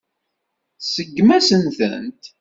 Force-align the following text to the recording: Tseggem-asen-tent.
Tseggem-asen-tent. 0.81 2.21